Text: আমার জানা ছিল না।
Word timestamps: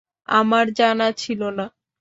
আমার 0.29 0.65
জানা 0.79 1.07
ছিল 1.21 1.41
না। 1.57 1.65